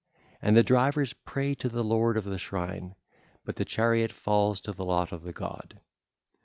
And 0.41 0.57
the 0.57 0.63
drivers 0.63 1.13
pray 1.13 1.53
to 1.53 1.69
the 1.69 1.83
lord 1.83 2.17
of 2.17 2.23
the 2.23 2.39
shrine; 2.39 2.95
but 3.45 3.57
the 3.57 3.63
chariot 3.65 4.11
falls 4.11 4.59
to 4.61 4.71
the 4.71 4.83
lot 4.83 5.11
of 5.11 5.21
the 5.21 5.31
god. 5.31 5.79